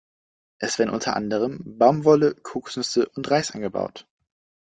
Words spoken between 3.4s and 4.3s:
angebaut.